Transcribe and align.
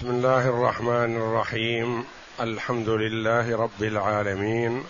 بسم 0.00 0.10
الله 0.10 0.48
الرحمن 0.48 1.16
الرحيم. 1.16 2.04
الحمد 2.40 2.88
لله 2.88 3.56
رب 3.56 3.82
العالمين. 3.82 4.84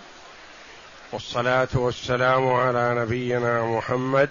والصلاة 1.13 1.67
والسلام 1.73 2.53
على 2.53 2.95
نبينا 2.97 3.65
محمد 3.65 4.29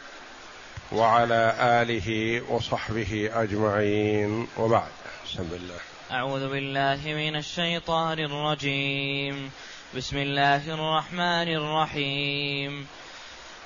وعلى 0.92 1.54
آله 1.60 2.40
وصحبه 2.52 3.30
أجمعين. 3.34 4.46
وبعد. 4.56 4.90
بسم 5.26 5.48
الله. 5.52 5.80
أعوذ 6.12 6.48
بالله 6.48 7.00
من 7.04 7.36
الشيطان 7.36 8.18
الرجيم. 8.18 9.50
بسم 9.96 10.16
الله 10.16 10.74
الرحمن 10.74 11.48
الرحيم. 11.48 12.86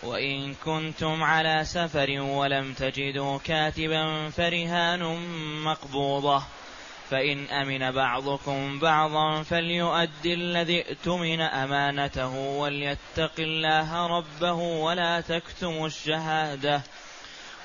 وإن 0.02 0.54
كنتم 0.64 1.22
على 1.22 1.64
سفر 1.64 2.20
ولم 2.20 2.72
تجدوا 2.72 3.38
كاتبا 3.44 4.30
فرهان 4.30 5.02
مقبوضة. 5.64 6.42
فإن 7.11 7.46
أمن 7.46 7.91
بعضكم 7.91 8.79
بعضا 8.79 9.43
فليؤدي 9.43 10.35
الذي 10.35 10.81
ائتمن 10.81 11.40
أمانته 11.40 12.35
وليتق 12.36 13.32
الله 13.39 14.07
ربه 14.07 14.53
ولا 14.53 15.21
تكتموا 15.21 15.86
الشهادة 15.86 16.82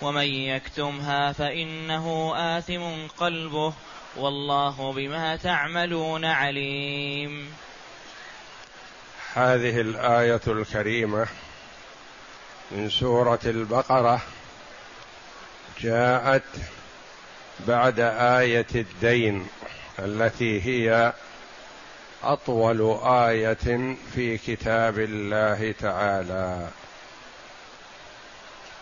ومن 0.02 0.26
يكتمها 0.26 1.32
فإنه 1.32 2.34
آثم 2.36 3.08
قلبه 3.18 3.74
والله 4.18 4.94
بما 4.94 5.36
تعملون 5.36 6.26
عليم. 6.26 7.54
هذه 9.34 9.82
الآية 9.82 10.42
الكريمة 10.48 11.28
من 12.72 12.90
سورة 12.90 13.40
البقرة 13.46 14.22
جاءت 15.82 16.44
بعد 17.68 18.00
آية 18.20 18.68
الدين 18.76 19.48
التي 20.00 20.62
هي 20.62 21.14
أطول 22.24 22.98
آية 23.04 23.96
في 24.16 24.38
كتاب 24.38 25.00
الله 25.00 25.74
تعالى. 25.80 26.68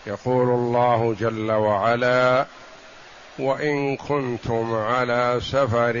يقول 0.06 0.48
الله 0.48 1.16
جل 1.20 1.52
وعلا 1.52 2.46
وإن 3.38 3.96
كنتم 3.96 4.74
على 4.74 5.40
سفر 5.42 5.96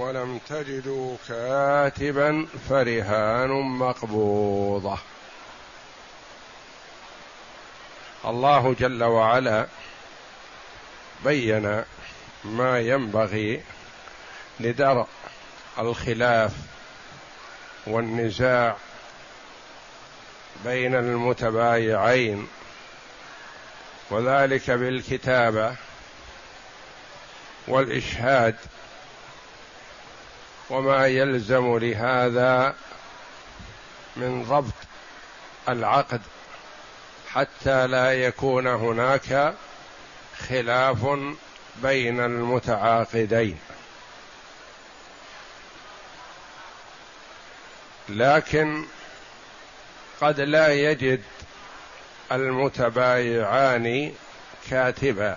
ولم 0.00 0.40
تجدوا 0.48 1.16
كاتبا 1.28 2.46
فرهان 2.68 3.50
مقبوضة. 3.60 4.98
الله 8.24 8.74
جل 8.80 9.04
وعلا 9.04 9.66
بين 11.24 11.84
ما 12.44 12.80
ينبغي 12.80 13.62
لدرء 14.60 15.06
الخلاف 15.78 16.52
والنزاع 17.86 18.76
بين 20.64 20.94
المتبايعين 20.94 22.48
وذلك 24.10 24.70
بالكتابة 24.70 25.74
والإشهاد 27.68 28.56
وما 30.70 31.06
يلزم 31.06 31.78
لهذا 31.78 32.74
من 34.16 34.44
ضبط 34.44 34.74
العقد 35.68 36.20
حتى 37.30 37.86
لا 37.86 38.12
يكون 38.12 38.66
هناك 38.66 39.54
خلاف 40.48 41.18
بين 41.82 42.20
المتعاقدين. 42.20 43.58
لكن 48.08 48.84
قد 50.20 50.40
لا 50.40 50.68
يجد 50.68 51.22
المتبايعان 52.32 54.12
كاتبا. 54.70 55.36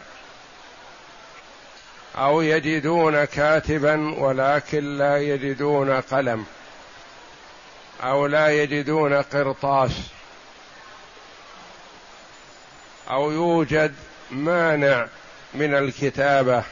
أو 2.16 2.42
يجدون 2.42 3.26
كاتبا 3.26 4.16
ولكن 4.20 4.98
لا 4.98 5.18
يجدون 5.18 6.02
قلم. 6.02 6.46
أو 8.04 8.26
لا 8.28 8.64
يجدون 8.64 9.14
قرطاس. 9.14 9.92
أو 13.10 13.32
يوجد 13.32 13.96
مانع 14.32 15.08
من 15.54 15.76
الكتابة 15.76 16.64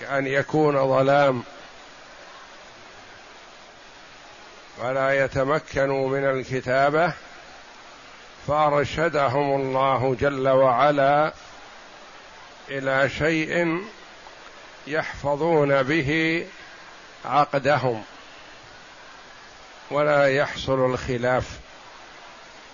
كأن 0.00 0.26
يكون 0.26 0.88
ظلام 0.88 1.42
ولا 4.78 5.24
يتمكنوا 5.24 6.08
من 6.08 6.24
الكتابة 6.24 7.12
فأرشدهم 8.48 9.60
الله 9.60 10.16
جل 10.20 10.48
وعلا 10.48 11.32
إلى 12.68 13.08
شيء 13.08 13.84
يحفظون 14.86 15.82
به 15.82 16.46
عقدهم 17.24 18.04
ولا 19.90 20.36
يحصل 20.36 20.90
الخلاف. 20.90 21.58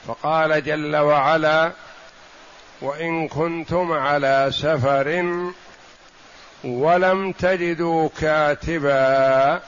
فقال 0.07 0.65
جل 0.65 0.97
وعلا 0.97 1.73
وإن 2.81 3.29
كنتم 3.29 3.93
على 3.93 4.51
سفر 4.53 5.25
ولم 6.65 7.33
تجدوا 7.33 8.09
كاتبا 8.21 9.63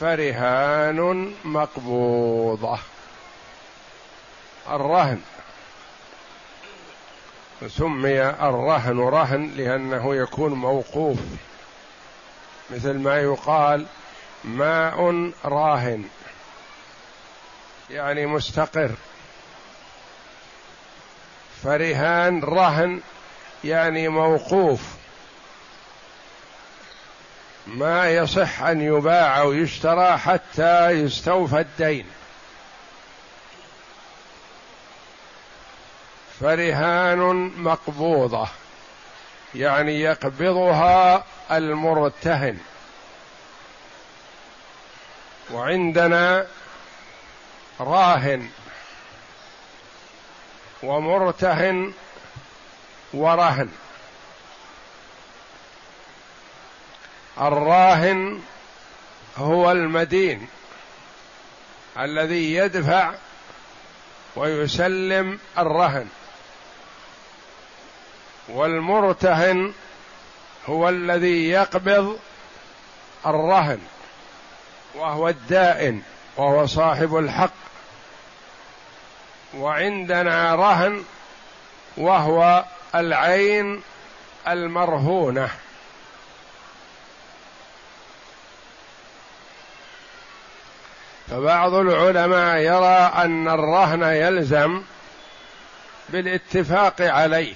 فرهان 0.00 1.32
مقبوضة. 1.44 2.78
الرهن. 4.70 5.20
سمي 7.68 8.22
الرهن 8.22 9.00
رهن 9.00 9.50
لأنه 9.56 10.16
يكون 10.16 10.52
موقوف. 10.52 11.18
مثل 12.70 12.98
ما 12.98 13.20
يقال 13.20 13.86
ماء 14.44 15.30
راهن 15.44 16.04
يعني 17.90 18.26
مستقر. 18.26 18.90
فرهان 21.64 22.40
رهن 22.40 23.00
يعني 23.64 24.08
موقوف. 24.08 24.80
ما 27.66 28.10
يصح 28.10 28.62
أن 28.62 28.80
يباع 28.80 29.40
أو 29.40 29.52
يشترى 29.52 30.18
حتى 30.18 30.90
يستوفى 30.90 31.60
الدين. 31.60 32.06
فرهان 36.40 37.52
مقبوضة 37.56 38.48
يعني 39.54 40.00
يقبضها 40.00 41.24
المرتهن. 41.50 42.58
وعندنا 45.50 46.46
راهن 47.80 48.48
ومرتهن 50.82 51.92
ورهن. 53.14 53.68
الراهن 57.40 58.42
هو 59.36 59.72
المدين 59.72 60.48
الذي 61.98 62.54
يدفع 62.54 63.14
ويسلم 64.36 65.38
الرهن. 65.58 66.08
والمرتهن 68.48 69.72
هو 70.66 70.88
الذي 70.88 71.48
يقبض 71.48 72.18
الرهن 73.26 73.80
وهو 74.94 75.28
الدائن 75.28 76.02
وهو 76.36 76.66
صاحب 76.66 77.16
الحق. 77.16 77.68
وعندنا 79.54 80.54
رهن 80.54 81.04
وهو 81.96 82.64
العين 82.94 83.82
المرهونة. 84.48 85.50
فبعض 91.30 91.74
العلماء 91.74 92.56
يرى 92.56 93.12
أن 93.24 93.48
الرهن 93.48 94.02
يلزم 94.02 94.82
بالاتفاق 96.08 97.00
عليه. 97.00 97.54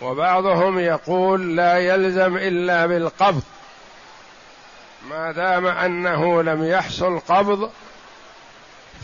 وبعضهم 0.00 0.78
يقول 0.78 1.56
لا 1.56 1.78
يلزم 1.78 2.36
إلا 2.36 2.86
بالقبض. 2.86 3.42
ما 5.08 5.32
دام 5.32 5.66
أنه 5.66 6.42
لم 6.42 6.64
يحصل 6.64 7.18
قبض 7.18 7.70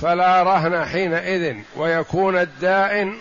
فلا 0.03 0.43
رهن 0.43 0.85
حينئذ 0.85 1.57
ويكون 1.77 2.39
الدائن 2.39 3.19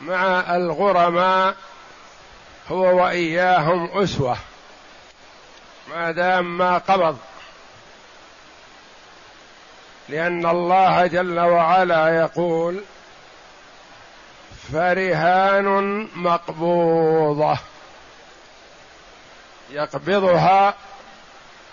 مع 0.00 0.56
الغرماء 0.56 1.54
هو 2.68 3.02
وإياهم 3.02 4.02
أسوة. 4.02 4.36
ما 5.90 6.10
دام 6.10 6.58
ما 6.58 6.78
قبض. 6.78 7.18
لأن 10.08 10.46
الله 10.46 11.06
جل 11.06 11.40
وعلا 11.40 12.20
يقول 12.20 12.80
فرهان 14.72 16.08
مقبوضة. 16.14 17.58
يقبضها 19.70 20.74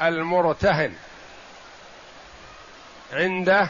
المرتهن. 0.01 0.95
عنده 3.13 3.69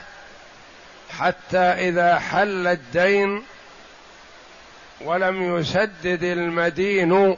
حتى 1.10 1.58
إذا 1.58 2.20
حل 2.20 2.68
الدين 2.68 3.44
ولم 5.02 5.58
يسدد 5.58 6.24
المدين 6.24 7.38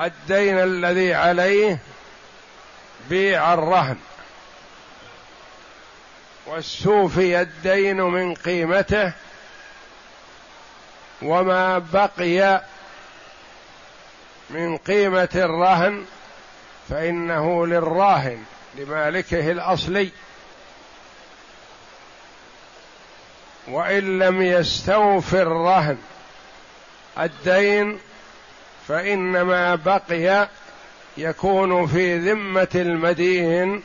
الدين 0.00 0.58
الذي 0.58 1.14
عليه 1.14 1.78
بيع 3.10 3.54
الرهن. 3.54 3.96
واستوفي 6.46 7.40
الدين 7.40 8.00
من 8.00 8.34
قيمته 8.34 9.12
وما 11.22 11.78
بقي 11.78 12.62
من 14.50 14.76
قيمة 14.76 15.28
الرهن 15.34 16.04
فإنه 16.88 17.66
للراهن 17.66 18.44
لمالكه 18.74 19.50
الأصلي. 19.50 20.10
وإن 23.68 24.18
لم 24.18 24.42
يستوف 24.42 25.34
الرهن 25.34 25.98
الدين 27.18 27.98
فإنما 28.88 29.74
بقي 29.74 30.48
يكون 31.16 31.86
في 31.86 32.18
ذمة 32.18 32.68
المدين 32.74 33.82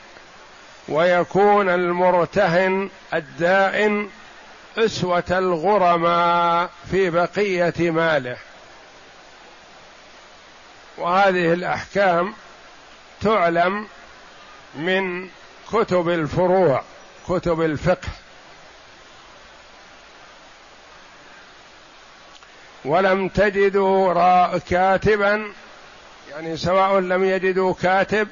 ويكون 0.87 1.69
المرتهن 1.69 2.89
الدائن 3.13 4.09
أسوة 4.77 5.23
الغرماء 5.31 6.69
في 6.91 7.09
بقية 7.09 7.91
ماله. 7.91 8.37
وهذه 10.97 11.53
الأحكام 11.53 12.33
تعلم 13.21 13.87
من 14.75 15.29
كتب 15.71 16.09
الفروع 16.09 16.83
كتب 17.27 17.61
الفقه. 17.61 18.07
ولم 22.85 23.27
تجدوا 23.29 24.57
كاتبا 24.57 25.51
يعني 26.31 26.57
سواء 26.57 26.99
لم 26.99 27.23
يجدوا 27.23 27.73
كاتب 27.81 28.27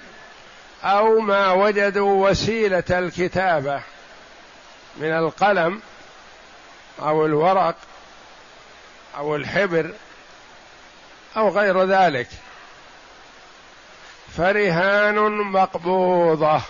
أو 0.83 1.19
ما 1.19 1.51
وجدوا 1.51 2.29
وسيلة 2.29 2.83
الكتابة 2.89 3.81
من 4.97 5.11
القلم 5.11 5.81
أو 7.01 7.25
الورق 7.25 7.75
أو 9.17 9.35
الحبر 9.35 9.91
أو 11.37 11.49
غير 11.49 11.83
ذلك. 11.83 12.27
فرهان 14.37 15.15
مقبوضة 15.31 16.61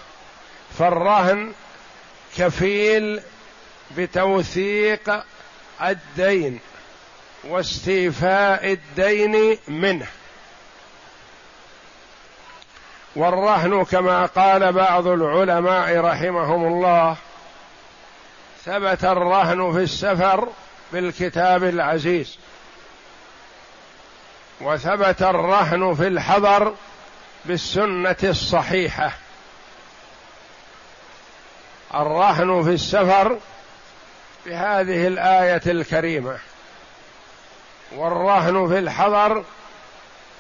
فالرهن 0.80 1.52
كفيل 2.38 3.22
بتوثيق 3.98 5.24
الدين. 5.82 6.60
واستيفاء 7.50 8.72
الدين 8.72 9.58
منه. 9.68 10.08
والرهن 13.16 13.84
كما 13.84 14.26
قال 14.26 14.74
بعض 14.74 15.08
العلماء 15.08 15.98
رحمهم 15.98 16.68
الله 16.68 17.16
ثبت 18.66 19.04
الرهن 19.04 19.72
في 19.72 19.84
السفر 19.84 20.48
بالكتاب 20.94 21.64
العزيز 21.64 22.38
وثبت 24.62 25.22
الرهن 25.22 25.96
في 25.96 26.08
الحضر 26.08 26.74
بالسنة 27.46 28.16
الصحيحة. 28.24 29.12
الرهن 31.94 32.64
في 32.64 32.70
السفر 32.70 33.40
بهذه 34.46 35.08
الآية 35.08 35.62
الكريمة. 35.68 36.38
والرهن 37.92 38.68
في 38.68 38.80
الحضر 38.80 39.44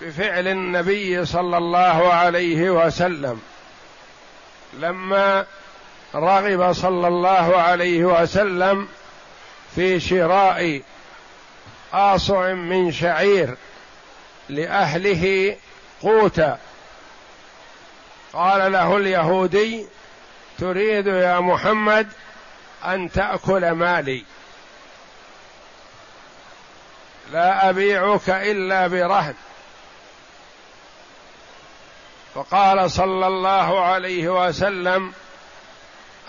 بفعل 0.01 0.47
النبي 0.47 1.25
صلى 1.25 1.57
الله 1.57 2.13
عليه 2.13 2.69
وسلم. 2.69 3.41
لما 4.73 5.45
رغب 6.15 6.73
صلى 6.73 7.07
الله 7.07 7.57
عليه 7.57 8.05
وسلم 8.05 8.87
في 9.75 9.99
شراء 9.99 10.81
آصع 11.93 12.53
من 12.53 12.91
شعير 12.91 13.57
لأهله 14.49 15.55
قوتا 16.01 16.59
قال 18.33 18.71
له 18.71 18.97
اليهودي 18.97 19.85
تريد 20.59 21.07
يا 21.07 21.39
محمد 21.39 22.07
أن 22.85 23.11
تأكل 23.11 23.71
مالي. 23.71 24.23
لا 27.31 27.69
أبيعك 27.69 28.29
إلا 28.29 28.87
برهن. 28.87 29.35
فقال 32.35 32.91
صلى 32.91 33.27
الله 33.27 33.85
عليه 33.85 34.47
وسلم 34.47 35.13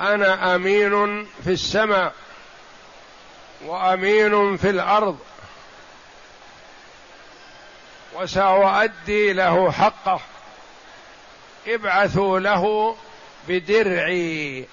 أنا 0.01 0.55
أمين 0.55 1.27
في 1.45 1.51
السماء 1.51 2.13
وأمين 3.65 4.57
في 4.57 4.71
الأرض 4.71 5.19
وسأؤدي 8.15 9.33
له 9.33 9.73
حقه 9.73 10.21
ابعثوا 11.67 12.39
له 12.39 12.97
بدرعي. 13.49 14.65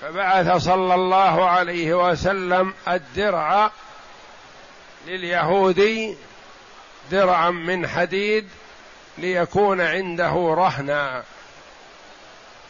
فبعث 0.00 0.56
صلى 0.64 0.94
الله 0.94 1.48
عليه 1.48 2.10
وسلم 2.10 2.74
الدرع 2.88 3.70
لليهودي 5.06 6.16
درعا 7.10 7.50
من 7.50 7.86
حديد 7.88 8.48
ليكون 9.18 9.80
عنده 9.80 10.54
رهنا 10.56 11.24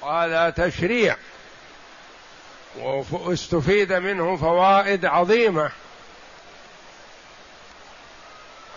وهذا 0.02 0.50
تشريع. 0.50 1.16
واستفيد 3.10 3.92
منه 3.92 4.36
فوائد 4.36 5.04
عظيمة. 5.04 5.70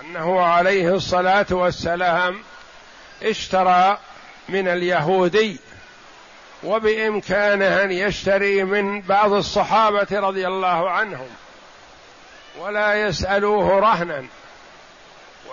أنه 0.02 0.42
عليه 0.42 0.96
الصلاة 0.96 1.46
والسلام 1.52 2.44
اشترى 3.24 3.98
من 4.50 4.68
اليهودي 4.68 5.60
وبإمكانه 6.64 7.84
أن 7.84 7.92
يشتري 7.92 8.64
من 8.64 9.02
بعض 9.02 9.34
الصحابة 9.34 10.08
رضي 10.12 10.48
الله 10.48 10.90
عنهم. 10.90 11.30
ولا 12.58 13.08
يسألوه 13.08 13.80
رهنا. 13.80 14.26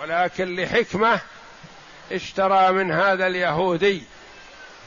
ولكن 0.01 0.55
لحكمة 0.55 1.19
اشترى 2.11 2.71
من 2.71 2.91
هذا 2.91 3.27
اليهودي. 3.27 4.03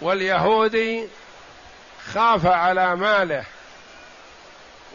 واليهودي 0.00 1.08
خاف 2.12 2.46
على 2.46 2.96
ماله. 2.96 3.44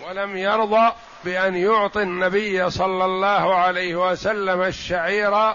ولم 0.08 0.38
يرضى 0.38 0.94
بأن 1.24 1.56
يعطي 1.56 2.02
النبي 2.02 2.70
صلى 2.70 3.06
الله 3.06 3.56
عليه 3.56 3.96
وسلم 4.12 4.62
الشعير 4.62 5.54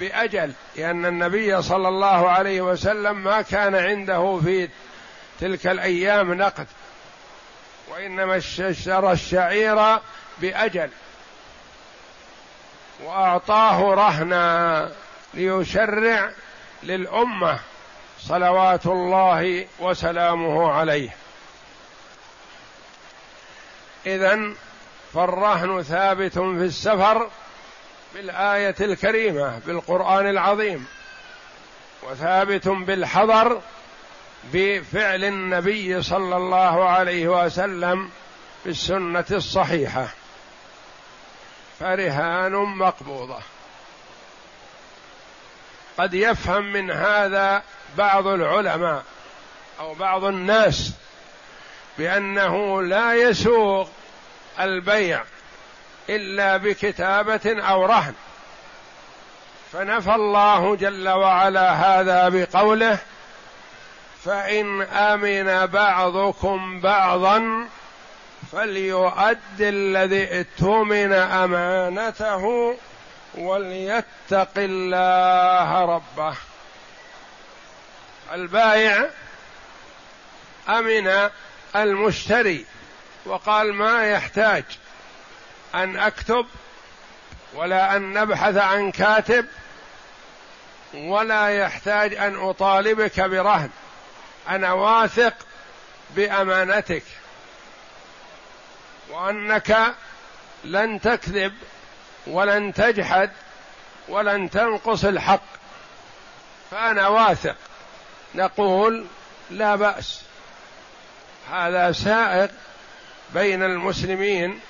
بأجل. 0.00 0.52
لأن 0.76 1.06
النبي 1.06 1.62
صلى 1.62 1.88
الله 1.88 2.30
عليه 2.30 2.60
وسلم 2.60 3.16
ما 3.16 3.42
كان 3.42 3.74
عنده 3.74 4.40
في 4.44 4.68
تلك 5.40 5.66
الأيام 5.66 6.34
نقد. 6.34 6.66
وإنما 7.90 8.36
اشترى 8.36 9.12
الشعير 9.12 9.98
بأجل. 10.38 10.90
وأعطاه 13.04 13.94
رهنا 13.94 14.90
ليشرع 15.34 16.30
للأمة 16.82 17.58
صلوات 18.20 18.86
الله 18.86 19.66
وسلامه 19.78 20.72
عليه. 20.72 21.10
اذا 24.06 24.54
فالرهن 25.14 25.82
ثابت 25.82 26.32
في 26.32 26.64
السفر 26.64 27.30
بالآية 28.14 28.74
الكريمة 28.80 29.58
بالقرآن 29.66 30.28
العظيم. 30.28 30.86
وثابت 32.02 32.68
بالحضر 32.68 33.60
بفعل 34.52 35.24
النبي 35.24 36.02
صلى 36.02 36.36
الله 36.36 36.88
عليه 36.88 37.28
وسلم 37.28 38.10
بالسنة 38.64 39.24
الصحيحة. 39.30 40.08
فرهان 41.80 42.52
مقبوضة. 42.52 43.38
قد 45.98 46.14
يفهم 46.14 46.72
من 46.72 46.90
هذا 46.90 47.62
بعض 47.98 48.26
العلماء 48.26 49.04
أو 49.80 49.94
بعض 49.94 50.24
الناس 50.24 50.92
بأنه 51.98 52.82
لا 52.82 53.14
يسوغ 53.14 53.88
البيع 54.60 55.22
إلا 56.08 56.56
بكتابة 56.56 57.62
أو 57.62 57.86
رهن. 57.86 58.14
فنفى 59.72 60.14
الله 60.14 60.76
جل 60.76 61.08
وعلا 61.08 61.72
هذا 61.72 62.28
بقوله 62.28 62.98
فإن 64.24 64.82
آمن 64.82 65.66
بعضكم 65.66 66.80
بعضا 66.80 67.68
فليؤد 68.54 69.60
الذي 69.60 70.24
ائتمن 70.24 71.12
أمانته 71.12 72.76
وليتق 73.34 74.50
الله 74.56 75.84
ربه. 75.84 76.36
البائع 78.32 79.08
أمن 80.68 81.30
المشتري 81.76 82.66
وقال 83.26 83.74
ما 83.74 84.06
يحتاج 84.06 84.64
أن 85.74 85.96
أكتب 85.96 86.46
ولا 87.54 87.96
أن 87.96 88.12
نبحث 88.12 88.56
عن 88.56 88.90
كاتب 88.90 89.46
ولا 90.94 91.48
يحتاج 91.48 92.14
أن 92.14 92.48
أطالبك 92.48 93.20
برهن. 93.20 93.70
أنا 94.48 94.72
واثق 94.72 95.34
بأمانتك. 96.10 97.02
وأنك 99.10 99.94
لن 100.64 101.00
تكذب 101.00 101.52
ولن 102.26 102.74
تجحد 102.74 103.30
ولن 104.08 104.50
تنقص 104.50 105.04
الحق. 105.04 105.42
فأنا 106.70 107.08
واثق. 107.08 107.56
نقول 108.34 109.06
لا 109.50 109.76
بأس. 109.76 110.22
هذا 111.52 111.92
سائغ 111.92 112.48
بين 113.34 113.62
المسلمين 113.62 114.60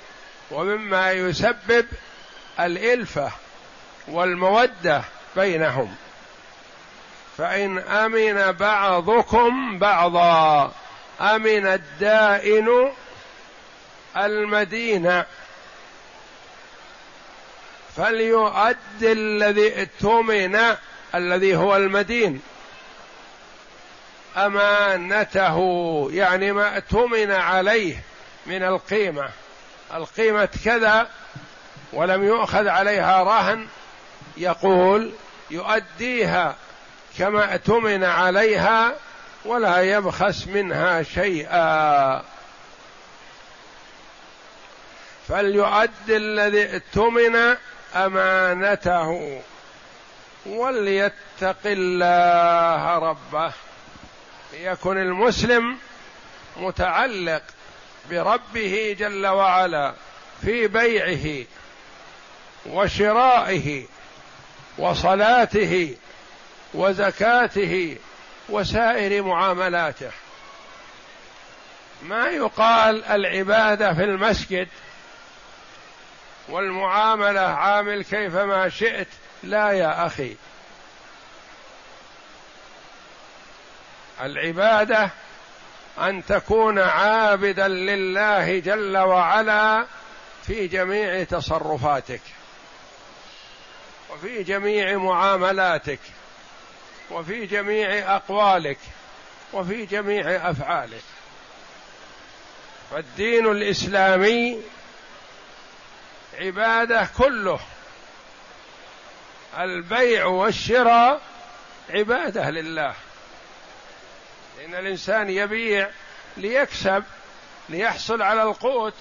ومما 0.51 1.11
يسبب 1.11 1.87
الإلفة 2.59 3.31
والمودة 4.07 5.01
بينهم. 5.35 5.95
فإن 7.37 7.79
أمن 7.79 8.51
بعضكم 8.51 9.79
بعضا 9.79 10.71
أمن 11.21 11.67
الدائن 11.67 12.91
المدينة. 14.17 15.25
فليؤد 17.97 18.77
الذي 19.01 19.81
اؤتمن 19.81 20.59
الذي 21.15 21.55
هو 21.55 21.75
المدين. 21.75 22.41
أمانته 24.37 25.57
يعني 26.11 26.51
ما 26.51 26.75
اؤتمن 26.75 27.31
عليه 27.31 28.03
من 28.45 28.63
القيمة. 28.63 29.29
القيمة 29.93 30.49
كذا 30.65 31.09
ولم 31.93 32.23
يؤخذ 32.23 32.67
عليها 32.67 33.23
رهن 33.23 33.67
يقول 34.37 35.13
يؤديها 35.51 36.55
كما 37.17 37.53
اؤتمن 37.53 38.03
عليها 38.03 38.95
ولا 39.45 39.81
يبخس 39.81 40.47
منها 40.47 41.03
شيئا. 41.03 42.34
فليؤد 45.27 46.09
الذي 46.09 46.75
اؤتمن 46.75 47.55
أمانته 47.95 49.41
وليتق 50.45 51.57
الله 51.65 52.97
ربه. 52.97 53.53
ليكن 54.53 54.97
المسلم 54.97 55.77
متعلق 56.57 57.41
بربه 58.09 58.95
جل 58.99 59.27
وعلا 59.27 59.93
في 60.41 60.67
بيعه 60.67 61.45
وشرائه 62.65 63.85
وصلاته 64.77 65.95
وزكاته 66.73 67.97
وسائر 68.49 69.23
معاملاته. 69.23 70.11
ما 72.03 72.27
يقال 72.27 73.03
العبادة 73.03 73.93
في 73.93 74.03
المسجد 74.03 74.67
والمعاملة 76.49 77.41
عامل 77.41 78.03
كيفما 78.03 78.69
شئت. 78.69 79.07
لا 79.43 79.71
يا 79.71 80.05
أخي. 80.05 80.35
العبادة 84.21 85.09
أن 85.99 86.25
تكون 86.25 86.79
عابدا 86.79 87.67
لله 87.67 88.59
جل 88.59 88.97
وعلا 88.97 89.85
في 90.47 90.67
جميع 90.67 91.23
تصرفاتك 91.23 92.21
وفي 94.09 94.43
جميع 94.43 94.97
معاملاتك 94.97 95.99
وفي 97.11 97.45
جميع 97.45 98.15
أقوالك 98.15 98.77
وفي 99.53 99.85
جميع 99.85 100.49
أفعالك. 100.49 101.03
فالدين 102.91 103.51
الإسلامي 103.51 104.61
عباده 106.39 107.09
كله. 107.17 107.59
البيع 109.57 110.25
والشراء 110.25 111.21
عباده 111.89 112.49
لله. 112.49 112.93
لأن 114.57 114.75
الإنسان 114.75 115.29
يبيع 115.29 115.89
ليكسب 116.37 117.03
ليحصل 117.69 118.21
على 118.21 118.43
القوت 118.43 118.93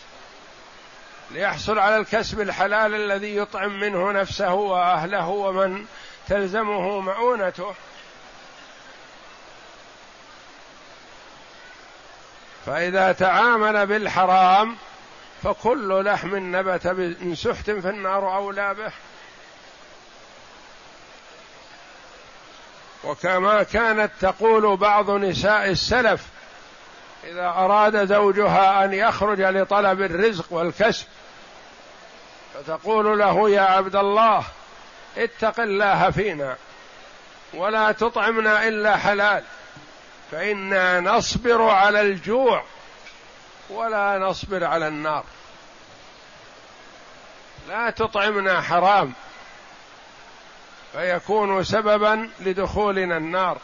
ليحصل 1.31 1.79
على 1.79 1.97
الكسب 1.97 2.41
الحلال 2.41 2.95
الذي 2.95 3.37
يطعم 3.37 3.81
منه 3.81 4.13
نفسه 4.13 4.55
وأهله 4.55 5.29
ومن 5.29 5.87
تلزمه 6.29 7.01
مؤونته. 7.01 7.75
فإذا 12.67 13.13
تعامل 13.13 13.87
بالحرام 13.87 14.77
فكل 15.45 16.05
لحم 16.05 16.57
نبت 16.57 16.87
من 16.87 17.35
سحت 17.35 17.71
فالنار 17.71 18.37
أولى 18.37 18.75
به. 18.75 18.93
وكما 23.05 23.63
كانت 23.63 24.11
تقول 24.21 24.77
بعض 24.77 25.11
نساء 25.11 25.71
السلف 25.71 26.27
إذا 27.25 27.47
أراد 27.47 28.07
زوجها 28.07 28.85
أن 28.85 28.93
يخرج 28.93 29.41
لطلب 29.41 30.03
الرزق 30.03 30.45
والكسب 30.51 31.07
فتقول 32.55 33.19
له 33.19 33.51
يا 33.51 33.61
عبد 33.61 33.97
الله 33.97 34.45
اتق 35.17 35.61
الله 35.61 36.11
فينا 36.11 36.57
ولا 37.55 37.93
تطعمنا 37.93 38.69
إلا 38.69 38.97
حلال 38.97 39.45
فإنا 40.31 41.01
نصبر 41.01 41.63
على 41.63 42.01
الجوع. 42.01 42.65
ولا 43.71 44.19
نصبر 44.19 44.65
على 44.65 44.89
النار. 44.89 45.25
لا 47.69 47.91
تطعمنا 47.91 48.61
حرام 48.61 49.13
فيكون 50.93 51.65
سببا 51.65 52.31
لدخولنا 52.41 53.17
النار. 53.17 53.59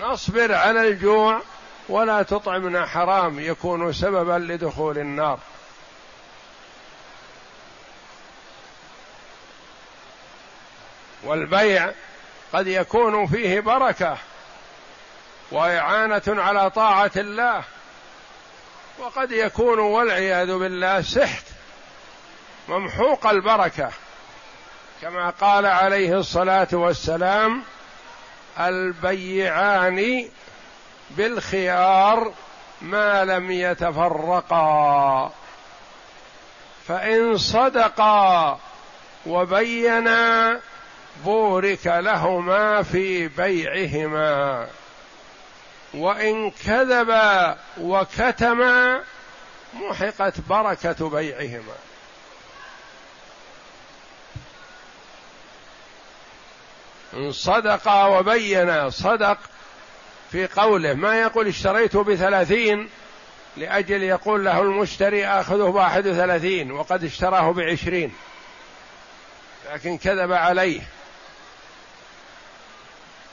نصبر 0.00 0.54
على 0.54 0.88
الجوع 0.88 1.40
ولا 1.88 2.22
تطعمنا 2.22 2.86
حرام 2.86 3.40
يكون 3.40 3.92
سببا 3.92 4.38
لدخول 4.52 4.98
النار. 4.98 5.38
والبيع 11.24 11.90
قد 12.52 12.66
يكون 12.66 13.26
فيه 13.26 13.60
بركة 13.60 14.18
وإعانة 15.50 16.22
على 16.28 16.70
طاعة 16.70 17.10
الله. 17.16 17.64
وقد 18.98 19.32
يكون 19.32 19.78
والعياذ 19.78 20.58
بالله 20.58 21.02
سحت 21.02 21.44
ممحوق 22.68 23.26
البركة. 23.26 23.90
كما 25.02 25.30
قال 25.30 25.66
عليه 25.66 26.18
الصلاة 26.18 26.68
والسلام 26.72 27.62
البيعان 28.60 30.28
بالخيار 31.10 32.32
ما 32.82 33.24
لم 33.24 33.50
يتفرقا 33.50 35.32
فإن 36.88 37.38
صدقا 37.38 38.58
وبينا 39.26 40.60
بورك 41.24 41.86
لهما 41.86 42.82
في 42.82 43.28
بيعهما. 43.28 44.66
وإن 45.94 46.50
كذبا 46.50 47.58
وكتما 47.80 49.00
محقت 49.74 50.40
بركة 50.48 51.10
بيعهما. 51.10 51.74
إن 57.14 57.32
صدقا 57.32 58.06
وبينا 58.06 58.90
صدق 58.90 59.38
في 60.32 60.46
قوله 60.46 60.94
ما 60.94 61.20
يقول 61.20 61.48
اشتريته 61.48 62.04
بثلاثين 62.04 62.88
لأجل 63.56 64.02
يقول 64.02 64.44
له 64.44 64.62
المشتري 64.62 65.26
آخذه 65.26 65.64
بواحد 65.70 66.06
وثلاثين 66.06 66.72
وقد 66.72 67.04
اشتراه 67.04 67.52
بعشرين 67.52 68.14
لكن 69.72 69.98
كذب 69.98 70.32
عليه. 70.32 70.80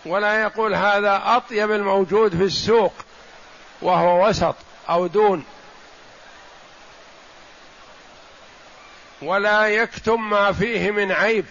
ولا 0.05 0.41
يقول 0.41 0.75
هذا 0.75 1.22
أطيب 1.25 1.72
الموجود 1.72 2.38
في 2.38 2.43
السوق 2.43 2.93
وهو 3.81 4.27
وسط 4.27 4.55
أو 4.89 5.08
دون. 5.08 5.46
ولا 9.22 9.67
يكتم 9.67 10.29
ما 10.29 10.51
فيه 10.51 10.91
من 10.91 11.12
عيب. 11.12 11.46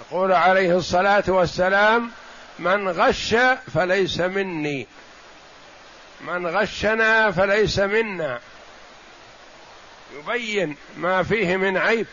يقول 0.00 0.32
عليه 0.32 0.76
الصلاة 0.76 1.24
والسلام 1.28 2.10
من 2.58 2.88
غش 2.88 3.34
فليس 3.74 4.20
مني. 4.20 4.86
من 6.20 6.46
غشنا 6.46 7.30
فليس 7.30 7.78
منا. 7.78 8.40
يبين 10.14 10.76
ما 10.96 11.22
فيه 11.22 11.56
من 11.56 11.76
عيب. 11.76 12.06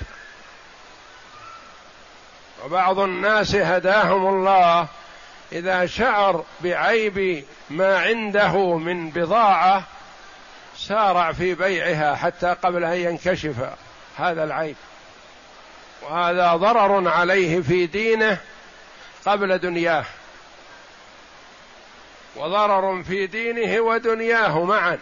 وبعض 2.68 3.00
الناس 3.00 3.56
هداهم 3.56 4.28
الله 4.28 4.88
إذا 5.52 5.86
شعر 5.86 6.44
بعيب 6.62 7.46
ما 7.70 8.00
عنده 8.00 8.78
من 8.78 9.10
بضاعة 9.10 9.84
سارع 10.78 11.32
في 11.32 11.56
بيعها 11.56 12.16
حتى 12.16 12.56
قبل 12.64 12.84
أن 12.84 12.94
ينكشف 12.94 13.56
هذا 14.18 14.44
العيب. 14.44 14.76
وهذا 16.02 16.56
ضرر 16.56 17.10
عليه 17.10 17.62
في 17.62 17.86
دينه 17.86 18.38
قبل 19.26 19.58
دنياه. 19.58 20.06
وضرر 22.36 23.04
في 23.04 23.28
دينه 23.28 23.82
ودنياه 23.82 24.64
معا. 24.64 25.00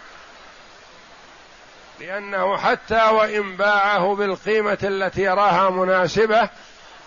لأنه 2.00 2.58
حتى 2.58 3.04
وإن 3.04 3.58
باعه 3.58 4.16
بالقيمة 4.16 4.78
التي 4.84 5.22
يراها 5.22 5.70
مناسبة 5.70 6.50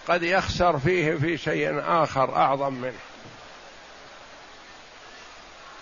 قد 0.09 0.23
يخسر 0.23 0.79
فيه 0.79 1.15
في 1.15 1.39
شيء 1.39 1.83
آخر 1.87 2.37
أعظم 2.37 2.73
منه. 2.73 2.99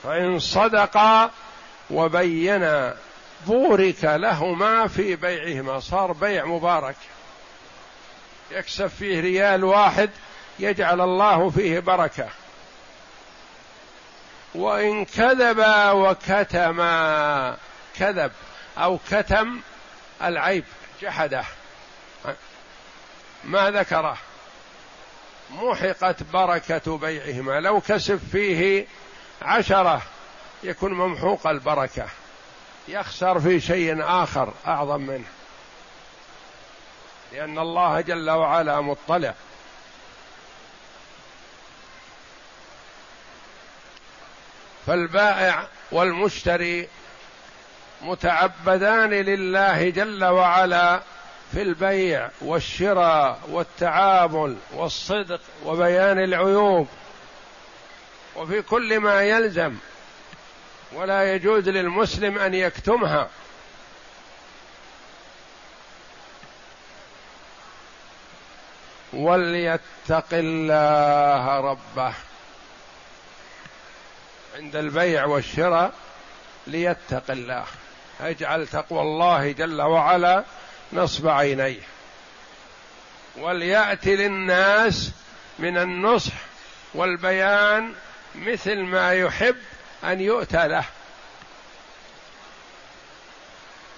فإن 0.02 0.38
صدقا 0.38 1.30
وبينا 1.90 2.96
بورك 3.46 4.04
لهما 4.04 4.88
في 4.88 5.16
بيعهما 5.16 5.80
صار 5.80 6.12
بيع 6.12 6.44
مبارك. 6.44 6.96
يكسب 8.50 8.86
فيه 8.86 9.20
ريال 9.20 9.64
واحد 9.64 10.10
يجعل 10.58 11.00
الله 11.00 11.50
فيه 11.50 11.78
بركة. 11.78 12.28
وإن 14.54 15.04
كذبا 15.04 15.90
وكتما 15.90 17.56
كذب 17.98 18.32
أو 18.78 18.98
كتم 19.10 19.60
العيب 20.22 20.64
جحده. 21.02 21.44
ما 23.46 23.70
ذكره. 23.70 24.18
محقت 25.50 26.22
بركة 26.22 26.98
بيعهما. 26.98 27.60
لو 27.60 27.80
كسب 27.80 28.20
فيه 28.32 28.86
عشرة 29.42 30.02
يكون 30.62 30.92
ممحوق 30.92 31.46
البركة. 31.46 32.06
يخسر 32.88 33.40
في 33.40 33.60
شيء 33.60 34.02
آخر 34.02 34.52
أعظم 34.66 35.00
منه. 35.00 35.28
لأن 37.32 37.58
الله 37.58 38.00
جل 38.00 38.30
وعلا 38.30 38.80
مطلع. 38.80 39.34
فالبائع 44.86 45.68
والمشتري 45.92 46.88
متعبدان 48.02 49.10
لله 49.10 49.90
جل 49.90 50.24
وعلا 50.24 51.02
في 51.52 51.62
البيع 51.62 52.30
والشراء 52.40 53.40
والتعامل 53.48 54.56
والصدق 54.72 55.40
وبيان 55.64 56.18
العيوب 56.18 56.88
وفي 58.36 58.62
كل 58.62 59.00
ما 59.00 59.22
يلزم 59.22 59.74
ولا 60.92 61.34
يجوز 61.34 61.68
للمسلم 61.68 62.38
أن 62.38 62.54
يكتمها. 62.54 63.28
وليتق 69.12 70.26
الله 70.32 71.60
ربه. 71.60 72.14
عند 74.56 74.76
البيع 74.76 75.24
والشراء 75.24 75.92
ليتق 76.66 77.30
الله. 77.30 77.64
اجعل 78.20 78.66
تقوى 78.66 79.00
الله 79.00 79.52
جل 79.52 79.82
وعلا 79.82 80.44
نصب 80.92 81.28
عينيه. 81.28 81.80
ولياتي 83.36 84.16
للناس 84.16 85.10
من 85.58 85.78
النصح 85.78 86.32
والبيان 86.94 87.94
مثل 88.34 88.78
ما 88.78 89.12
يحب 89.12 89.56
أن 90.04 90.20
يؤتى 90.20 90.68
له. 90.68 90.84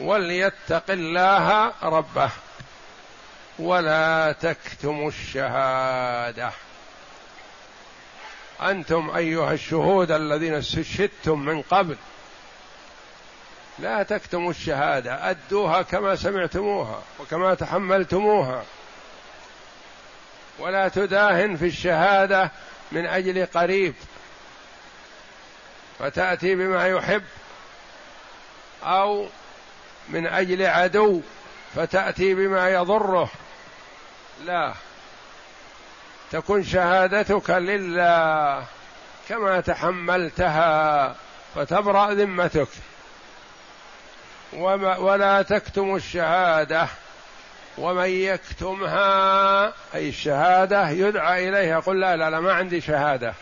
وليتق 0.01 0.85
الله 0.91 1.73
ربه. 1.83 2.31
ولا 3.59 4.35
تكتموا 4.41 5.09
الشهادة. 5.09 6.51
أنتم 8.63 9.11
أيها 9.17 9.53
الشهود 9.53 10.11
الذين 10.11 10.55
استشهدتم 10.55 11.39
من 11.39 11.63
قبل 11.63 11.97
لا 13.81 14.03
تكتموا 14.03 14.51
الشهادة 14.51 15.31
أدوها 15.31 15.83
كما 15.83 16.17
سمعتموها 16.17 17.03
وكما 17.21 17.55
تحملتموها. 17.55 18.65
ولا 20.59 20.89
تداهن 20.89 21.57
في 21.57 21.67
الشهادة 21.67 22.51
من 22.93 23.07
أجل 23.07 23.47
قريب. 23.47 23.95
فتأتي 25.99 26.55
بما 26.55 26.87
يحب 26.87 27.23
أو 28.85 29.27
من 30.09 30.27
أجل 30.27 30.67
عدو 30.67 31.21
فتأتي 31.75 32.35
بما 32.35 32.69
يضره. 32.71 33.31
لا 34.45 34.75
تكن 36.31 36.65
شهادتك 36.65 37.51
لله 37.51 38.65
كما 39.29 39.61
تحملتها 39.61 41.15
فتبرأ 41.55 42.13
ذمتك. 42.13 42.69
ولا 44.53 45.43
تكتم 45.43 45.97
الشهادة. 45.97 46.87
ومن 47.79 48.09
يكتمها 48.09 49.67
أي 49.95 50.09
الشهادة 50.09 50.89
يدعى 50.89 51.49
إليه 51.49 51.73
يقول 51.73 52.01
لا 52.01 52.17
لا 52.17 52.31
لا 52.31 52.41
ما 52.41 52.53
عندي 52.53 52.81
شهادة. 52.81 53.35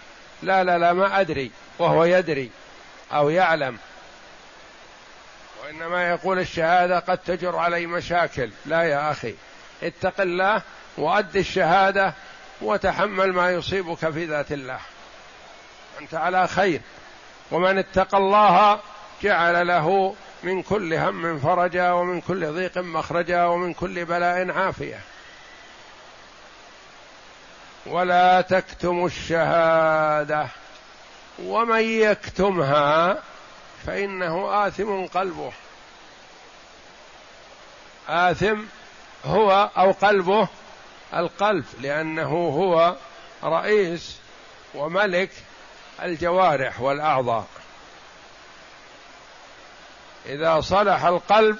لا 0.42 0.64
لا 0.64 0.78
لا 0.78 0.92
ما 0.92 1.20
أدري 1.20 1.50
وهو 1.78 2.04
يدري 2.04 2.50
أو 3.12 3.30
يعلم. 3.30 3.78
وإنما 5.64 6.10
يقول 6.10 6.38
الشهادة 6.38 6.98
قد 6.98 7.18
تجر 7.18 7.56
علي 7.56 7.86
مشاكل. 7.86 8.50
لا 8.66 8.82
يا 8.82 9.10
أخي 9.10 9.34
اتق 9.82 10.20
الله 10.20 10.62
وأد 10.98 11.36
الشهادة 11.36 12.14
وتحمل 12.60 13.32
ما 13.32 13.50
يصيبك 13.50 14.10
في 14.10 14.24
ذات 14.24 14.52
الله. 14.52 14.78
أنت 16.00 16.14
على 16.14 16.48
خير. 16.48 16.80
ومن 17.50 17.78
اتقى 17.78 18.18
الله 18.18 18.80
جعل 19.22 19.66
له 19.66 20.14
من 20.46 20.62
كل 20.62 20.94
هم 20.94 21.38
فرجا 21.38 21.92
ومن 21.92 22.20
كل 22.20 22.52
ضيق 22.52 22.78
مخرجا 22.78 23.44
ومن 23.44 23.74
كل 23.74 24.04
بلاء 24.04 24.50
عافية. 24.50 25.00
ولا 27.86 28.40
تكتموا 28.40 29.06
الشهادة. 29.06 30.46
ومن 31.42 31.80
يكتمها 31.80 33.22
فإنه 33.86 34.66
آثم 34.66 35.06
قلبه. 35.06 35.52
آثم 38.08 38.60
هو 39.24 39.70
أو 39.76 39.90
قلبه 39.90 40.48
القلب 41.14 41.64
لأنه 41.80 42.30
هو 42.30 42.96
رئيس 43.44 44.16
وملك 44.74 45.30
الجوارح 46.02 46.80
والأعضاء. 46.80 47.46
إذا 50.26 50.60
صلح 50.60 51.04
القلب 51.04 51.58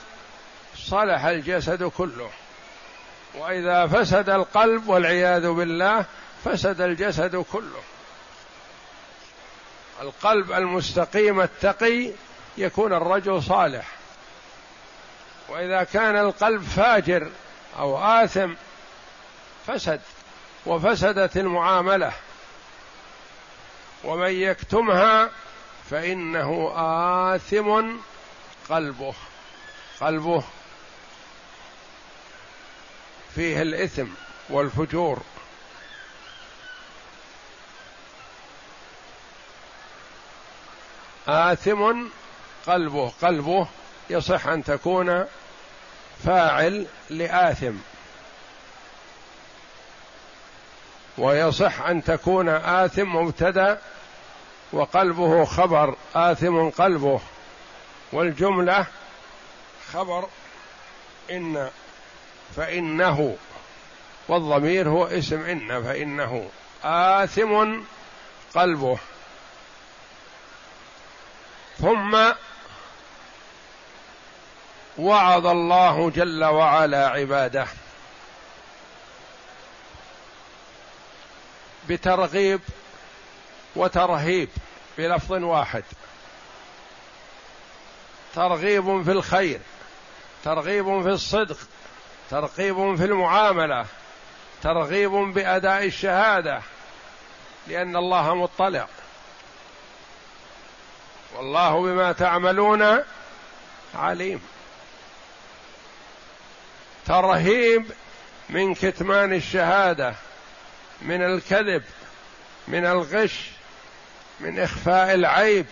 صلح 0.76 1.24
الجسد 1.24 1.82
كله. 1.82 2.30
وإذا 3.34 3.86
فسد 3.86 4.30
القلب 4.30 4.88
والعياذ 4.88 5.50
بالله 5.50 6.04
فسد 6.44 6.80
الجسد 6.80 7.36
كله. 7.52 7.82
القلب 10.02 10.52
المستقيم 10.52 11.40
التقي 11.40 12.10
يكون 12.58 12.92
الرجل 12.92 13.42
صالح. 13.42 13.86
وإذا 15.48 15.84
كان 15.84 16.16
القلب 16.16 16.62
فاجر 16.62 17.30
أو 17.78 17.98
آثم 17.98 18.54
فسد. 19.66 20.00
وفسدت 20.66 21.36
المعاملة. 21.36 22.12
ومن 24.04 24.30
يكتمها 24.30 25.30
فإنه 25.90 26.72
آثم 27.34 27.82
قلبه 28.70 29.14
قلبه 30.00 30.44
فيه 33.34 33.62
الإثم 33.62 34.06
والفجور. 34.50 35.22
آثم 41.28 41.94
قلبه 42.66 43.12
قلبه 43.22 43.68
يصح 44.10 44.46
أن 44.46 44.64
تكون 44.64 45.24
فاعل 46.24 46.86
لآثم. 47.10 47.74
ويصح 51.18 51.80
أن 51.80 52.04
تكون 52.04 52.48
آثم 52.48 53.16
مبتدأ 53.16 53.80
وقلبه 54.72 55.44
خبر 55.44 55.96
آثم 56.14 56.68
قلبه. 56.68 57.20
والجملة 58.12 58.86
خبر 59.92 60.28
إن 61.30 61.70
فإنه 62.56 63.36
والضمير 64.28 64.88
هو 64.88 65.04
اسم 65.04 65.40
إن 65.40 65.82
فإنه 65.82 66.50
آثم 66.84 67.80
قلبه. 68.54 68.98
ثم 71.78 72.32
وعظ 74.98 75.46
الله 75.46 76.10
جل 76.10 76.44
وعلا 76.44 77.08
عباده 77.08 77.66
بترغيب 81.88 82.60
وترهيب 83.76 84.48
بلفظ 84.98 85.32
واحد. 85.32 85.84
ترغيب 88.36 89.02
في 89.02 89.10
الخير 89.10 89.60
ترغيب 90.44 91.02
في 91.02 91.08
الصدق 91.08 91.56
ترغيب 92.30 92.96
في 92.96 93.04
المعاملة 93.04 93.86
ترغيب 94.62 95.10
بأداء 95.10 95.84
الشهادة 95.84 96.60
لأن 97.68 97.96
الله 97.96 98.34
مطلع. 98.34 98.88
والله 101.36 101.82
بما 101.82 102.12
تعملون 102.12 103.02
عليم. 103.94 104.42
ترهيب 107.06 107.92
من 108.48 108.74
كتمان 108.74 109.32
الشهادة 109.32 110.14
من 111.02 111.22
الكذب 111.22 111.82
من 112.68 112.86
الغش 112.86 113.50
من 114.40 114.60
إخفاء 114.60 115.14
العيب 115.14 115.66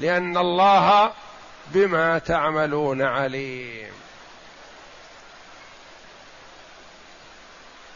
لأن 0.00 0.36
الله 0.36 1.12
بما 1.66 2.18
تعملون 2.18 3.02
عليم. 3.02 3.92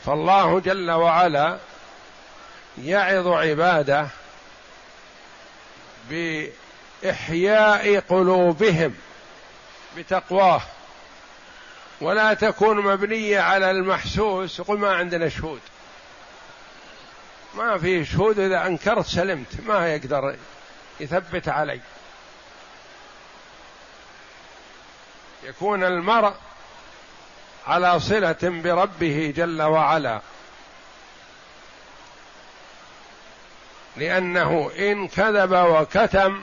فالله 0.06 0.60
جل 0.60 0.90
وعلا 0.90 1.58
يعظ 2.82 3.26
عباده 3.26 4.08
بإحياء 6.10 8.00
قلوبهم 8.00 8.94
بتقواه. 9.96 10.62
ولا 12.00 12.34
تكون 12.34 12.76
مبنية 12.76 13.40
على 13.40 13.70
المحسوس. 13.70 14.58
يقول 14.58 14.78
ما 14.78 14.94
عندنا 14.94 15.28
شهود. 15.28 15.60
ما 17.54 17.78
في 17.78 18.04
شهود 18.04 18.38
إذا 18.38 18.66
أنكرت 18.66 19.06
سلمت. 19.06 19.60
ما 19.66 19.94
يقدر 19.94 20.36
يثبت 21.00 21.48
علي. 21.48 21.80
يكون 25.44 25.84
المرء 25.84 26.34
على 27.66 28.00
صلة 28.00 28.36
بربه 28.42 29.34
جل 29.36 29.62
وعلا. 29.62 30.20
لأنه 33.96 34.70
إن 34.78 35.08
كذب 35.08 35.52
وكتم 35.52 36.42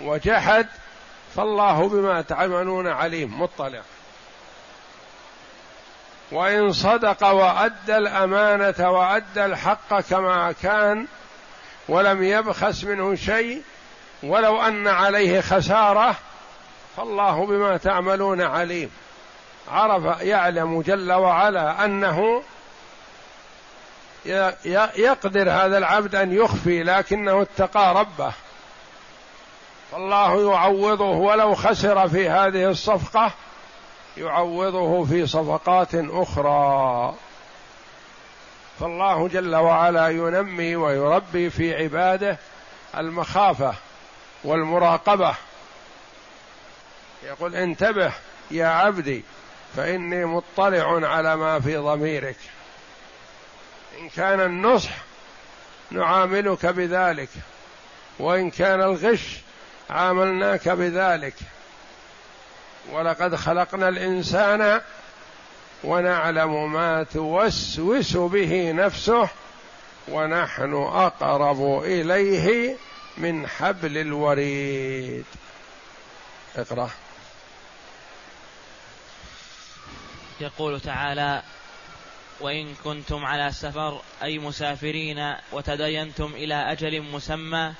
وجحد 0.00 0.66
فالله 1.36 1.88
بما 1.88 2.22
تعملون 2.22 2.88
عليم 2.88 3.42
مطلع. 3.42 3.82
وإن 6.32 6.72
صدق 6.72 7.26
وأدى 7.26 7.96
الأمانة 7.96 8.90
وأدى 8.90 9.44
الحق 9.44 10.00
كما 10.00 10.52
كان 10.52 11.06
ولم 11.88 12.22
يبخس 12.22 12.84
منه 12.84 13.14
شيء 13.14 13.62
ولو 14.22 14.62
أن 14.62 14.88
عليه 14.88 15.40
خسارة 15.40 16.14
فالله 16.96 17.46
بما 17.46 17.76
تعملون 17.76 18.40
عليم. 18.40 18.90
عرف 19.70 20.20
يعلم 20.20 20.82
جل 20.82 21.12
وعلا 21.12 21.84
أنه 21.84 22.42
يقدر 24.96 25.50
هذا 25.50 25.78
العبد 25.78 26.14
أن 26.14 26.32
يخفي 26.32 26.82
لكنه 26.82 27.42
اتقى 27.42 27.94
ربه. 27.94 28.32
فالله 29.92 30.52
يعوضه 30.52 31.10
ولو 31.10 31.54
خسر 31.54 32.08
في 32.08 32.28
هذه 32.28 32.70
الصفقة 32.70 33.30
يعوضه 34.16 35.04
في 35.04 35.26
صفقات 35.26 35.94
أخرى. 35.94 37.14
فالله 38.80 39.28
جل 39.28 39.56
وعلا 39.56 40.08
ينمي 40.08 40.76
ويربي 40.76 41.50
في 41.50 41.74
عباده 41.82 42.38
المخافة. 42.96 43.74
والمراقبة. 44.44 45.34
يقول 47.22 47.56
انتبه 47.56 48.12
يا 48.50 48.66
عبدي 48.66 49.22
فإني 49.76 50.24
مطلع 50.24 51.08
على 51.08 51.36
ما 51.36 51.60
في 51.60 51.76
ضميرك. 51.76 52.36
إن 54.00 54.08
كان 54.08 54.40
النصح 54.40 54.90
نعاملك 55.90 56.66
بذلك 56.66 57.28
وإن 58.18 58.50
كان 58.50 58.80
الغش 58.80 59.40
عاملناك 59.90 60.68
بذلك. 60.68 61.34
ولقد 62.92 63.34
خلقنا 63.34 63.88
الإنسان 63.88 64.80
ونعلم 65.84 66.72
ما 66.72 67.02
توسوس 67.02 68.16
به 68.16 68.72
نفسه 68.72 69.28
ونحن 70.08 70.74
أقرب 70.74 71.82
إليه 71.84 72.76
من 73.16 73.46
حبل 73.46 73.98
الوريد. 73.98 75.24
اقرأ. 76.56 76.90
يقول 80.40 80.80
تعالى 80.80 81.42
وإن 82.40 82.74
كنتم 82.84 83.24
على 83.24 83.52
سفر 83.52 84.02
أي 84.22 84.38
مسافرين 84.38 85.34
وتدينتم 85.52 86.34
إلى 86.34 86.54
أجل 86.54 87.02
مسمى 87.02 87.72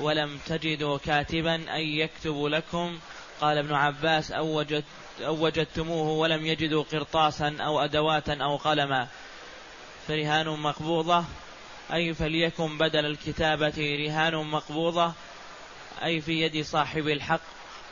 ولم 0.00 0.38
تجدوا 0.46 0.98
كاتبا 0.98 1.74
أي 1.74 1.98
يكتب 1.98 2.44
لكم. 2.44 2.98
قال 3.40 3.58
ابن 3.58 3.74
عباس 3.74 4.32
أو, 4.32 4.58
وجد 4.58 4.84
أو 5.20 5.44
وجدتموه 5.44 6.08
ولم 6.08 6.46
يجدوا 6.46 6.82
قرطاسا 6.82 7.56
أو 7.60 7.80
أدواتا 7.80 8.38
أو 8.42 8.56
قلما. 8.56 9.08
فرهان 10.08 10.48
مقبوضة. 10.48 11.24
أي 11.92 12.14
فليكن 12.14 12.78
بدل 12.78 13.06
الكتابة 13.06 13.96
رهان 14.06 14.34
مقبوضة 14.34 15.12
أي 16.04 16.20
في 16.20 16.40
يد 16.40 16.64
صاحب 16.64 17.08
الحق 17.08 17.40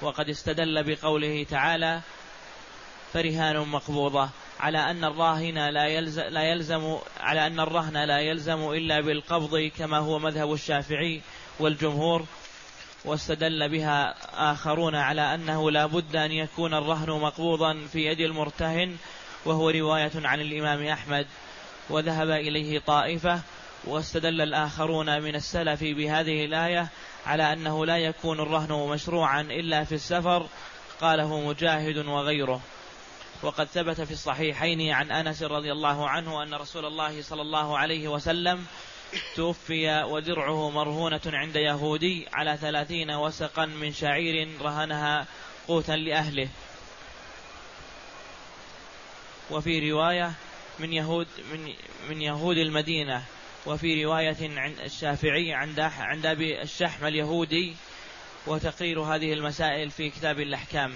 وقد 0.02 0.28
استدل 0.28 0.83
بقوله 0.83 1.46
تعالى 1.50 2.00
فرهان 3.12 3.68
مقبوضة 3.68 4.28
على 4.61 4.90
أن 4.90 5.05
الراهن 5.05 5.68
لا 5.68 5.87
يلزم, 5.87 6.22
لا 6.22 6.42
يلزم 6.42 6.96
على 7.20 7.46
أن 7.46 7.61
الرهن 7.61 8.05
لا 8.05 8.18
يلزم 8.18 8.70
إلا 8.70 9.00
بالقبض 9.00 9.70
كما 9.78 9.98
هو 9.98 10.18
مذهب 10.18 10.52
الشافعي 10.52 11.20
والجمهور 11.59 12.24
واستدل 13.05 13.68
بها 13.68 14.14
آخرون 14.52 14.94
على 14.94 15.35
أنه 15.35 15.70
لا 15.70 15.87
بد 15.87 16.16
أن 16.16 16.33
يكون 16.33 16.74
الرهن 16.74 17.11
مقبوضا 17.11 17.87
في 17.92 18.07
يد 18.07 18.20
المرتهن 18.20 18.96
وهو 19.44 19.70
رواية 19.70 20.12
عن 20.14 20.40
الإمام 20.40 20.87
أحمد 20.87 21.26
وذهب 21.90 22.31
إليه 22.31 22.78
طائفة 22.78 23.40
واستدل 23.85 24.40
الآخرون 24.40 25.23
من 25.23 25.35
السلف 25.35 25.81
بهذه 25.85 26.45
الآية 26.45 26.88
على 27.27 27.53
أنه 27.53 27.87
لا 27.87 27.99
يكون 27.99 28.40
الرهن 28.40 28.88
مشروعا 28.88 29.40
إلا 29.40 29.85
في 29.85 29.95
السفر 29.95 30.47
قاله 31.01 31.40
مجاهد 31.40 31.97
وغيره. 31.97 32.61
وقد 33.42 33.66
ثبت 33.66 34.01
في 34.01 34.12
الصحيحين 34.12 34.90
عن 34.90 35.11
أنس 35.11 35.42
رضي 35.42 35.73
الله 35.73 36.09
عنه 36.09 36.42
أن 36.42 36.55
رسول 36.55 36.85
الله 36.85 37.23
صلى 37.23 37.42
الله 37.42 37.79
عليه 37.79 38.09
وسلم 38.09 38.66
توفي 39.37 40.03
ودرعه 40.03 40.71
مرهونة 40.71 41.21
عند 41.27 41.57
يهودي 41.57 42.29
على 42.33 42.57
ثلاثين 42.57 43.11
وسقا 43.11 43.66
من 43.66 43.92
شعير 43.92 44.49
رهنها 44.61 45.27
قوتا 45.68 45.92
لأهله. 45.92 46.49
وفي 49.51 49.90
رواية 49.90 50.33
من 50.79 50.92
يهود 50.92 51.27
من 51.53 51.73
من 52.09 52.23
يهود 52.23 52.57
المدينة 52.57 53.25
وفي 53.66 54.05
رواية 54.05 54.59
عند 54.59 54.81
الشافعي 54.81 55.55
عند 55.55 55.81
عند 55.81 56.27
أبي 56.27 56.62
الشحم 56.62 57.07
اليهودي 57.07 57.75
وتقرير 58.46 59.01
هذه 59.01 59.33
المسائل 59.33 59.90
في 59.90 60.11
كتاب 60.11 60.40
الأحكام. 60.40 60.92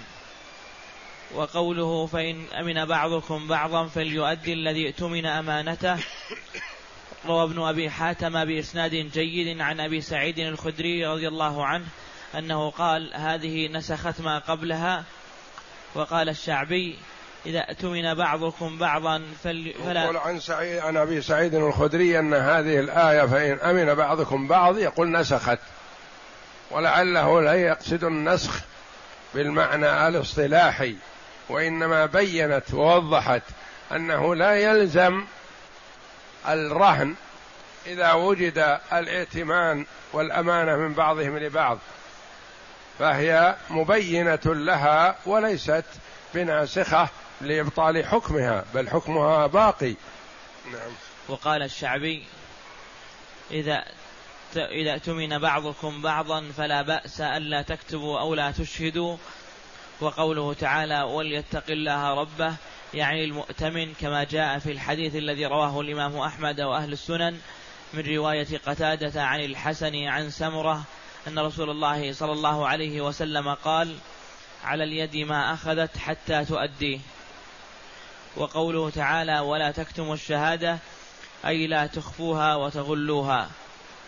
وقوله 1.35 2.05
فإن 2.05 2.45
أمن 2.59 2.85
بعضكم 2.85 3.47
بعضا 3.47 3.87
فليؤدي 3.87 4.53
الذي 4.53 4.87
اؤتمن 4.87 5.25
أمانته. 5.25 5.97
روى 7.25 7.43
ابن 7.43 7.61
أبي 7.61 7.89
حاتم 7.89 8.45
بإسناد 8.45 8.95
جيد 8.95 9.61
عن 9.61 9.79
أبي 9.79 10.01
سعيد 10.01 10.39
الخدري 10.39 11.05
رضي 11.05 11.27
الله 11.27 11.65
عنه 11.65 11.85
أنه 12.35 12.69
قال 12.69 13.11
هذه 13.13 13.67
نسخت 13.67 14.21
ما 14.21 14.39
قبلها. 14.39 15.03
وقال 15.95 16.29
الشعبي 16.29 16.99
إذا 17.47 17.59
اؤتمن 17.59 18.13
بعضكم 18.13 18.77
بعضا 18.77 19.21
فل... 19.43 19.73
فلا 19.85 20.03
يقول 20.03 20.17
عن 20.17 20.39
سعيد 20.39 20.79
عن 20.79 20.97
أبي 20.97 21.21
سعيد 21.21 21.55
الخدري 21.55 22.19
أن 22.19 22.33
هذه 22.33 22.79
الآية 22.79 23.25
فإن 23.25 23.59
أمن 23.59 23.93
بعضكم 23.93 24.47
بعض 24.47 24.77
يقول 24.77 25.11
نسخت. 25.11 25.59
ولعله 26.71 27.41
لا 27.41 27.53
يقصد 27.53 28.03
النسخ 28.03 28.59
بالمعنى 29.33 30.07
الاصطلاحي 30.07 30.95
وإنما 31.49 32.05
بينت 32.05 32.73
ووضحت 32.73 33.41
أنه 33.91 34.35
لا 34.35 34.55
يلزم 34.55 35.23
الرهن 36.47 37.15
إذا 37.85 38.13
وجد 38.13 38.79
الائتمان 38.93 39.85
والأمانة 40.13 40.75
من 40.75 40.93
بعضهم 40.93 41.37
لبعض. 41.37 41.77
فهي 42.99 43.55
مبينة 43.69 44.39
لها 44.45 45.15
وليست 45.25 45.85
بناسخة 46.33 47.09
لإبطال 47.41 48.05
حكمها 48.05 48.65
بل 48.73 48.89
حكمها 48.89 49.47
باقي. 49.47 49.95
نعم. 50.71 50.91
وقال 51.29 51.63
الشعبي 51.63 52.23
إذا 53.51 53.83
إذا 54.55 54.93
اؤتمن 54.93 55.39
بعضكم 55.39 56.01
بعضا 56.01 56.51
فلا 56.57 56.81
بأس 56.81 57.21
ألا 57.21 57.61
تكتبوا 57.61 58.19
أو 58.19 58.35
لا 58.35 58.51
تشهدوا. 58.51 59.17
وقوله 60.01 60.53
تعالى 60.53 61.01
وليتق 61.01 61.63
الله 61.69 62.13
ربه 62.13 62.55
يعني 62.93 63.23
المؤتمن 63.23 63.93
كما 63.93 64.23
جاء 64.23 64.59
في 64.59 64.71
الحديث 64.71 65.15
الذي 65.15 65.45
رواه 65.45 65.81
الإمام 65.81 66.17
أحمد 66.17 66.61
وأهل 66.61 66.93
السنن 66.93 67.39
من 67.93 68.15
رواية 68.15 68.57
قتادة 68.65 69.23
عن 69.23 69.39
الحسن 69.39 70.03
عن 70.03 70.29
سمرة 70.29 70.83
أن 71.27 71.39
رسول 71.39 71.69
الله 71.69 72.13
صلى 72.13 72.31
الله 72.31 72.67
عليه 72.67 73.01
وسلم 73.01 73.53
قال 73.53 73.95
على 74.63 74.83
اليد 74.83 75.15
ما 75.17 75.53
أخذت 75.53 75.97
حتى 75.97 76.45
تؤديه. 76.45 76.99
وقوله 78.37 78.89
تعالى 78.89 79.39
ولا 79.39 79.71
تكتموا 79.71 80.13
الشهادة 80.13 80.77
أي 81.45 81.67
لا 81.67 81.87
تخفوها 81.87 82.55
وتغلوها 82.55 83.49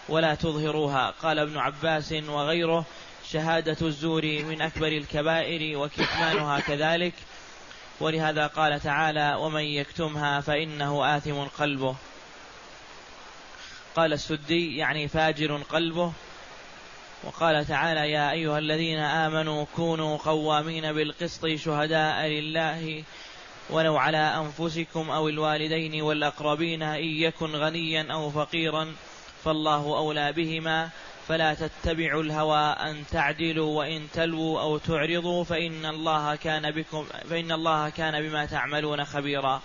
ولا 0.09 0.35
تظهروها. 0.35 1.13
قال 1.23 1.39
ابن 1.39 1.57
عباس 1.57 2.11
وغيره 2.11 2.85
شهادة 3.31 3.87
الزور 3.87 4.25
من 4.25 4.61
أكبر 4.61 4.87
الكبائر 4.87 5.77
وكتمانها 5.77 6.59
كذلك. 6.59 7.13
ولهذا 7.99 8.47
قال 8.47 8.79
تعالى 8.79 9.35
ومن 9.35 9.63
يكتمها 9.63 10.41
فإنه 10.41 11.17
آثم 11.17 11.43
قلبه. 11.43 11.95
قال 13.95 14.13
السدي 14.13 14.77
يعني 14.77 15.07
فاجر 15.07 15.57
قلبه. 15.57 16.13
وقال 17.23 17.65
تعالى 17.65 18.11
يا 18.11 18.31
أيها 18.31 18.59
الذين 18.59 18.99
آمنوا 18.99 19.65
كونوا 19.75 20.17
قوامين 20.17 20.93
بالقسط 20.93 21.47
شهداء 21.47 22.25
لله 22.25 23.03
ولو 23.69 23.97
على 23.97 24.17
أنفسكم 24.17 25.09
أو 25.09 25.29
الوالدين 25.29 26.01
والأقربين 26.01 26.83
إن 26.83 27.03
يكن 27.03 27.55
غنيا 27.55 28.07
أو 28.13 28.29
فقيرا 28.29 28.95
فالله 29.45 29.97
أولى 29.97 30.33
بهما 30.33 30.89
فلا 31.27 31.53
تتبعوا 31.53 32.23
الهوى 32.23 32.59
أن 32.59 33.03
تعدلوا 33.11 33.77
وإن 33.77 34.07
تلووا 34.13 34.61
أو 34.61 34.77
تعرضوا 34.77 35.43
فإن 35.43 35.85
الله 35.85 36.35
كان 36.35 36.71
بكم 36.71 37.05
فإن 37.29 37.51
الله 37.51 37.89
كان 37.89 38.29
بما 38.29 38.45
تعملون 38.45 39.05
خبيرا. 39.05 39.61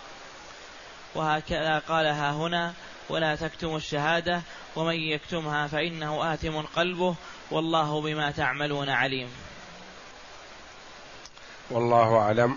وهكذا 1.14 1.78
قالها 1.78 2.32
هنا 2.32 2.72
ولا 3.08 3.36
تكتموا 3.36 3.76
الشهادة 3.76 4.42
ومن 4.76 4.94
يكتمها 4.94 5.66
فإنه 5.66 6.34
آثم 6.34 6.60
قلبه 6.60 7.14
والله 7.50 8.00
بما 8.00 8.30
تعملون 8.30 8.88
عليم. 8.88 9.28
والله 11.70 12.18
أعلم. 12.18 12.56